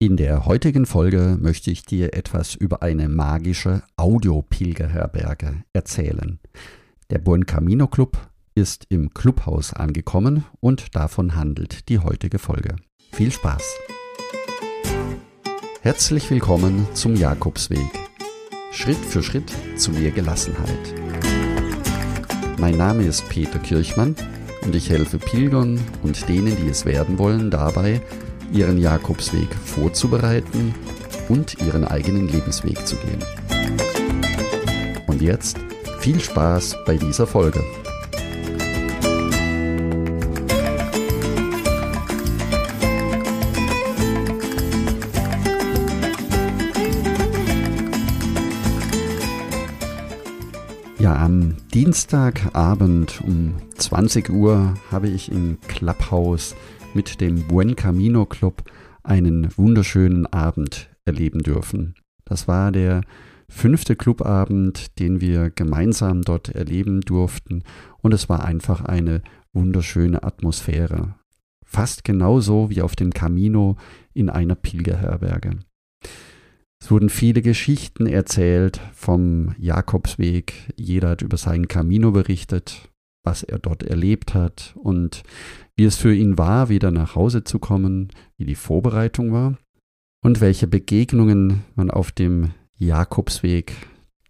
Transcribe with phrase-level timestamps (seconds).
[0.00, 6.40] In der heutigen Folge möchte ich dir etwas über eine magische Audiopilgerherberge erzählen.
[7.10, 8.18] Der Buen Camino Club
[8.56, 12.74] ist im Clubhaus angekommen und davon handelt die heutige Folge.
[13.12, 13.62] Viel Spaß!
[15.80, 17.78] Herzlich willkommen zum Jakobsweg.
[18.72, 20.94] Schritt für Schritt zu mehr Gelassenheit.
[22.58, 24.16] Mein Name ist Peter Kirchmann
[24.62, 28.00] und ich helfe Pilgern und denen, die es werden wollen, dabei,
[28.54, 30.74] ihren Jakobsweg vorzubereiten
[31.28, 33.18] und ihren eigenen Lebensweg zu gehen.
[35.08, 35.58] Und jetzt
[35.98, 37.64] viel Spaß bei dieser Folge.
[50.98, 56.54] Ja, am Dienstagabend um 20 Uhr habe ich im Clubhouse
[56.94, 58.64] mit dem Buen Camino Club
[59.02, 61.94] einen wunderschönen Abend erleben dürfen.
[62.24, 63.02] Das war der
[63.48, 67.62] fünfte Clubabend, den wir gemeinsam dort erleben durften
[68.00, 69.22] und es war einfach eine
[69.52, 71.14] wunderschöne Atmosphäre.
[71.64, 73.76] Fast genauso wie auf dem Camino
[74.12, 75.58] in einer Pilgerherberge.
[76.80, 80.52] Es wurden viele Geschichten erzählt vom Jakobsweg.
[80.76, 82.90] Jeder hat über seinen Camino berichtet,
[83.24, 85.22] was er dort erlebt hat und
[85.76, 89.58] wie es für ihn war, wieder nach Hause zu kommen, wie die Vorbereitung war
[90.22, 93.72] und welche Begegnungen man auf dem Jakobsweg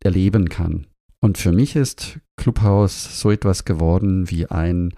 [0.00, 0.86] erleben kann.
[1.20, 4.94] Und für mich ist Clubhaus so etwas geworden wie ein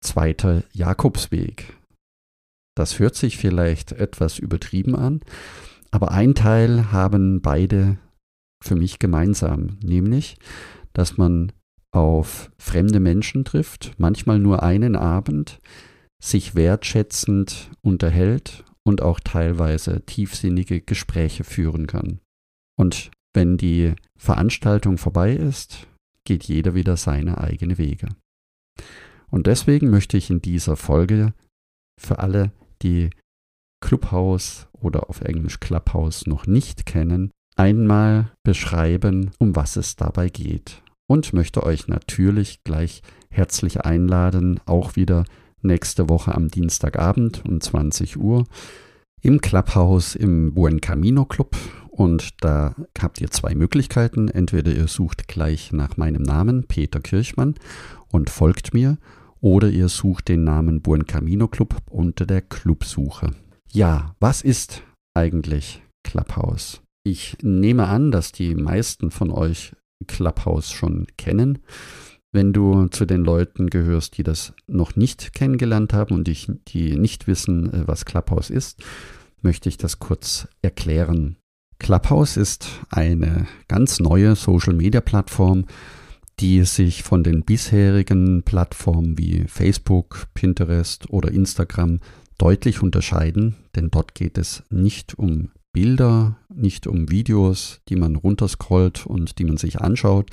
[0.00, 1.76] zweiter Jakobsweg.
[2.74, 5.20] Das hört sich vielleicht etwas übertrieben an,
[5.90, 7.98] aber ein Teil haben beide
[8.62, 10.36] für mich gemeinsam, nämlich,
[10.92, 11.52] dass man
[11.92, 15.58] auf fremde Menschen trifft, manchmal nur einen Abend,
[16.22, 22.20] sich wertschätzend unterhält und auch teilweise tiefsinnige Gespräche führen kann.
[22.78, 25.86] Und wenn die Veranstaltung vorbei ist,
[26.24, 28.08] geht jeder wieder seine eigene Wege.
[29.30, 31.32] Und deswegen möchte ich in dieser Folge
[32.00, 32.52] für alle,
[32.82, 33.10] die
[33.82, 40.82] Clubhouse oder auf Englisch Clubhouse noch nicht kennen, einmal beschreiben, um was es dabei geht
[41.10, 45.24] und möchte euch natürlich gleich herzlich einladen, auch wieder
[45.60, 48.44] nächste Woche am Dienstagabend um 20 Uhr
[49.20, 51.56] im Clubhouse im Buen Camino Club.
[51.88, 54.28] Und da habt ihr zwei Möglichkeiten.
[54.28, 57.56] Entweder ihr sucht gleich nach meinem Namen, Peter Kirchmann,
[58.12, 58.96] und folgt mir,
[59.40, 63.32] oder ihr sucht den Namen Buen Camino Club unter der Clubsuche.
[63.72, 64.84] Ja, was ist
[65.14, 66.82] eigentlich Clubhouse?
[67.02, 69.72] Ich nehme an, dass die meisten von euch
[70.06, 71.58] Clubhouse schon kennen.
[72.32, 76.38] Wenn du zu den Leuten gehörst, die das noch nicht kennengelernt haben und die,
[76.68, 78.82] die nicht wissen, äh, was Clubhouse ist,
[79.42, 81.36] möchte ich das kurz erklären.
[81.78, 85.64] Clubhouse ist eine ganz neue Social-Media-Plattform,
[86.38, 92.00] die sich von den bisherigen Plattformen wie Facebook, Pinterest oder Instagram
[92.38, 99.06] deutlich unterscheiden, denn dort geht es nicht um Bilder, nicht um Videos, die man runterscrollt
[99.06, 100.30] und die man sich anschaut,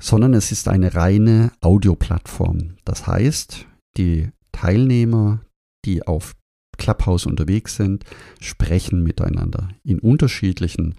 [0.00, 2.76] sondern es ist eine reine Audioplattform.
[2.84, 5.40] Das heißt, die Teilnehmer,
[5.84, 6.34] die auf
[6.76, 8.04] Clubhouse unterwegs sind,
[8.40, 9.68] sprechen miteinander.
[9.84, 10.96] In unterschiedlichen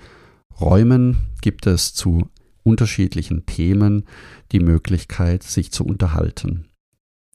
[0.59, 2.29] Räumen gibt es zu
[2.63, 4.05] unterschiedlichen Themen
[4.51, 6.69] die Möglichkeit, sich zu unterhalten.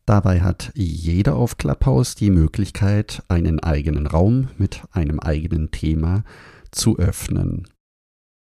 [0.09, 6.25] Dabei hat jeder auf Clubhouse die Möglichkeit, einen eigenen Raum mit einem eigenen Thema
[6.71, 7.69] zu öffnen.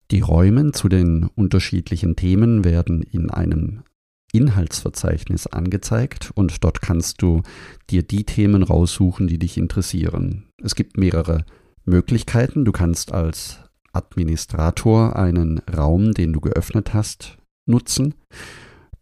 [0.09, 3.83] Die Räume zu den unterschiedlichen Themen werden in einem
[4.31, 7.43] Inhaltsverzeichnis angezeigt und dort kannst du
[7.87, 10.47] dir die Themen raussuchen, die dich interessieren.
[10.63, 11.45] Es gibt mehrere
[11.85, 12.65] Möglichkeiten.
[12.65, 13.59] Du kannst als
[13.91, 17.37] Administrator einen Raum, den du geöffnet hast,
[17.67, 18.15] nutzen.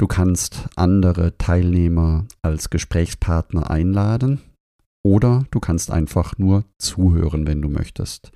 [0.02, 4.42] Du kannst andere Teilnehmer als Gesprächspartner einladen
[5.04, 8.32] oder du kannst einfach nur zuhören, wenn du möchtest.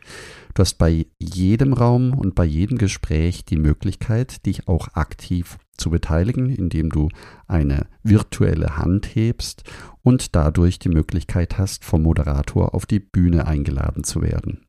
[0.53, 5.90] Du hast bei jedem Raum und bei jedem Gespräch die Möglichkeit, dich auch aktiv zu
[5.90, 7.09] beteiligen, indem du
[7.47, 9.63] eine virtuelle Hand hebst
[10.03, 14.65] und dadurch die Möglichkeit hast, vom Moderator auf die Bühne eingeladen zu werden.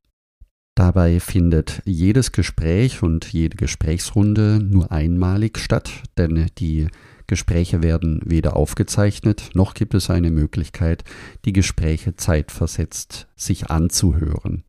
[0.77, 6.89] Dabei findet jedes Gespräch und jede Gesprächsrunde nur einmalig statt, denn die
[7.27, 11.03] Gespräche werden weder aufgezeichnet, noch gibt es eine Möglichkeit,
[11.47, 14.65] die Gespräche zeitversetzt sich anzuhören.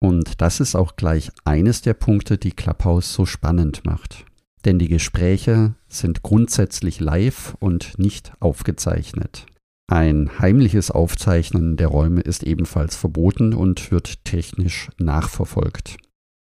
[0.00, 4.26] Und das ist auch gleich eines der Punkte, die Clubhouse so spannend macht.
[4.64, 9.46] Denn die Gespräche sind grundsätzlich live und nicht aufgezeichnet.
[9.90, 15.96] Ein heimliches Aufzeichnen der Räume ist ebenfalls verboten und wird technisch nachverfolgt.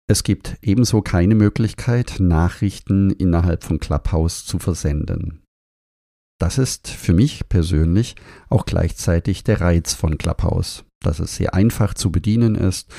[0.08, 5.42] Es gibt ebenso keine Möglichkeit, Nachrichten innerhalb von Clubhouse zu versenden.
[6.38, 8.14] Das ist für mich persönlich
[8.48, 12.90] auch gleichzeitig der Reiz von Clubhouse, dass es sehr einfach zu bedienen ist,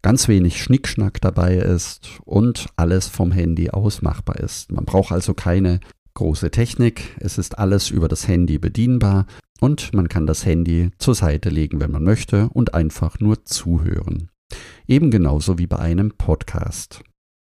[0.00, 4.72] ganz wenig Schnickschnack dabei ist und alles vom Handy aus machbar ist.
[4.72, 5.80] Man braucht also keine
[6.14, 9.26] große Technik, es ist alles über das Handy bedienbar
[9.60, 14.30] und man kann das Handy zur Seite legen, wenn man möchte und einfach nur zuhören.
[14.86, 17.02] Eben genauso wie bei einem Podcast.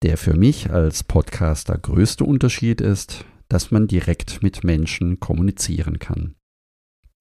[0.01, 6.35] Der für mich als Podcaster größte Unterschied ist, dass man direkt mit Menschen kommunizieren kann.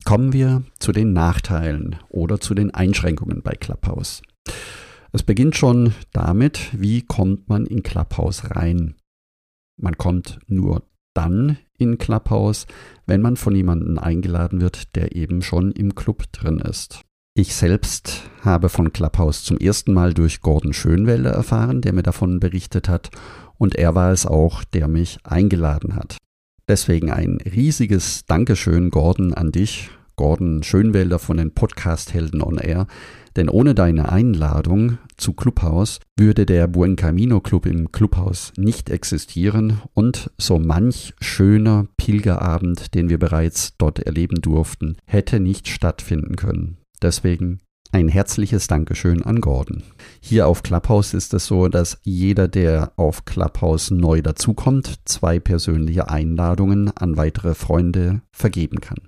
[0.05, 4.23] Kommen wir zu den Nachteilen oder zu den Einschränkungen bei Clubhouse.
[5.13, 8.95] Es beginnt schon damit, wie kommt man in Clubhouse rein.
[9.81, 10.83] Man kommt nur
[11.15, 12.67] dann in Clubhouse,
[13.07, 17.01] wenn man von jemandem eingeladen wird, der eben schon im Club drin ist.
[17.35, 22.41] Ich selbst habe von Clubhouse zum ersten Mal durch Gordon Schönwelder erfahren, der mir davon
[22.41, 23.11] berichtet hat,
[23.59, 26.17] und er war es auch, der mich eingeladen hat.
[26.69, 32.89] Deswegen ein riesiges Dankeschön, Gordon, an dich, Gordon Schönwelder von den Podcast Helden on Air,
[33.37, 39.81] denn ohne deine Einladung zu Clubhouse würde der Buen Camino Club im Clubhaus nicht existieren
[39.95, 46.79] und so manch schöner Pilgerabend, den wir bereits dort erleben durften, hätte nicht stattfinden können.
[47.01, 47.61] Deswegen
[47.93, 49.85] ein herzliches Dankeschön an Gordon.
[50.21, 56.11] Hier auf Clubhouse ist es so, dass jeder, der auf Clubhouse neu dazukommt, zwei persönliche
[56.11, 58.99] Einladungen an weitere Freunde vergeben kann.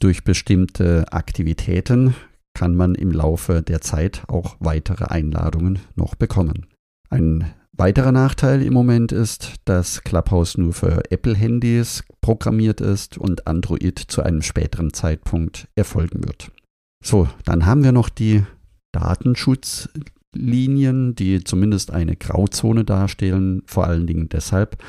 [0.00, 2.14] Durch bestimmte Aktivitäten
[2.54, 6.66] kann man im Laufe der Zeit auch weitere Einladungen noch bekommen.
[7.10, 13.98] Ein weiterer Nachteil im Moment ist, dass Clubhouse nur für Apple-Handys programmiert ist und Android
[13.98, 16.50] zu einem späteren Zeitpunkt erfolgen wird.
[17.04, 18.44] So, dann haben wir noch die
[18.92, 24.82] Datenschutzlinien, die zumindest eine Grauzone darstellen, vor allen Dingen deshalb,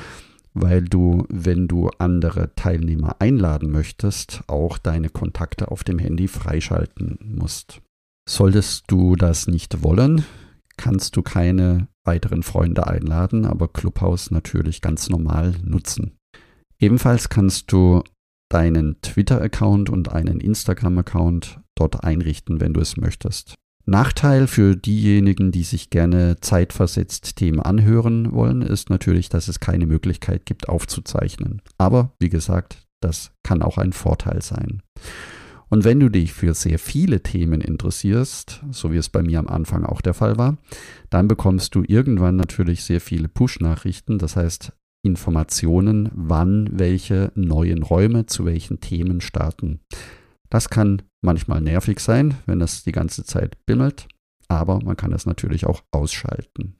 [0.60, 7.18] weil du, wenn du andere Teilnehmer einladen möchtest, auch deine Kontakte auf dem Handy freischalten
[7.22, 7.80] musst.
[8.28, 10.24] Solltest du das nicht wollen,
[10.76, 16.12] kannst du keine weiteren Freunde einladen, aber Clubhouse natürlich ganz normal nutzen.
[16.78, 18.02] Ebenfalls kannst du
[18.48, 23.54] deinen Twitter-Account und einen Instagram-Account dort einrichten, wenn du es möchtest.
[23.86, 29.86] Nachteil für diejenigen, die sich gerne zeitversetzt Themen anhören wollen, ist natürlich, dass es keine
[29.86, 31.62] Möglichkeit gibt aufzuzeichnen.
[31.78, 34.82] Aber wie gesagt, das kann auch ein Vorteil sein.
[35.70, 39.46] Und wenn du dich für sehr viele Themen interessierst, so wie es bei mir am
[39.46, 40.58] Anfang auch der Fall war,
[41.10, 44.72] dann bekommst du irgendwann natürlich sehr viele Push-Nachrichten, das heißt
[45.02, 49.80] Informationen, wann welche neuen Räume zu welchen Themen starten.
[50.50, 54.08] Das kann manchmal nervig sein, wenn das die ganze Zeit bimmelt,
[54.48, 56.76] aber man kann es natürlich auch ausschalten.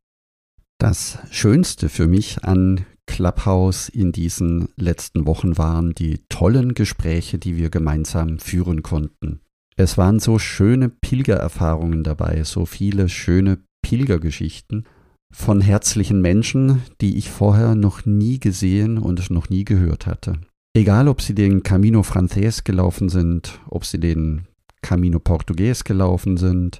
[0.78, 7.56] Das Schönste für mich an Clubhouse in diesen letzten Wochen waren die tollen Gespräche, die
[7.56, 9.40] wir gemeinsam führen konnten.
[9.76, 14.86] Es waren so schöne Pilgererfahrungen dabei, so viele schöne Pilgergeschichten
[15.32, 20.40] von herzlichen Menschen, die ich vorher noch nie gesehen und noch nie gehört hatte.
[20.72, 24.46] Egal, ob sie den Camino Frances gelaufen sind, ob sie den
[24.82, 26.78] Camino Portugues gelaufen sind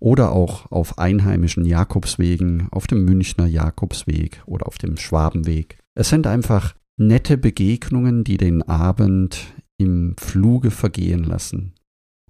[0.00, 5.78] oder auch auf einheimischen Jakobswegen, auf dem Münchner Jakobsweg oder auf dem Schwabenweg.
[5.94, 11.74] Es sind einfach nette Begegnungen, die den Abend im Fluge vergehen lassen.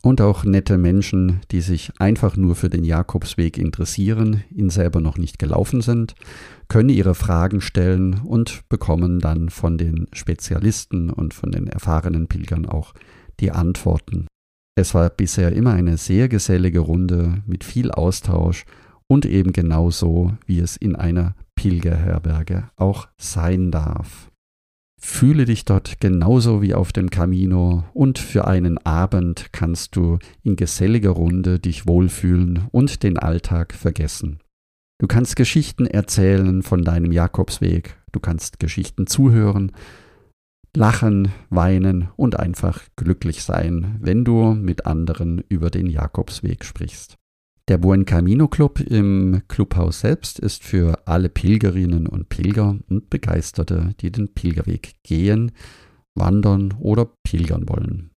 [0.03, 5.19] Und auch nette Menschen, die sich einfach nur für den Jakobsweg interessieren, ihn selber noch
[5.19, 6.15] nicht gelaufen sind,
[6.69, 12.67] können ihre Fragen stellen und bekommen dann von den Spezialisten und von den erfahrenen Pilgern
[12.67, 12.95] auch
[13.41, 14.27] die Antworten.
[14.77, 18.65] Es war bisher immer eine sehr gesellige Runde mit viel Austausch
[19.09, 24.31] und eben genauso, wie es in einer Pilgerherberge auch sein darf.
[25.01, 30.57] Fühle dich dort genauso wie auf dem Camino und für einen Abend kannst du in
[30.57, 34.41] geselliger Runde dich wohlfühlen und den Alltag vergessen.
[35.01, 39.71] Du kannst Geschichten erzählen von deinem Jakobsweg, du kannst Geschichten zuhören,
[40.75, 47.18] lachen, weinen und einfach glücklich sein, wenn du mit anderen über den Jakobsweg sprichst.
[47.69, 53.95] Der Buen Camino Club im Clubhaus selbst ist für alle Pilgerinnen und Pilger und Begeisterte,
[54.01, 55.53] die den Pilgerweg gehen,
[56.15, 58.11] wandern oder pilgern wollen.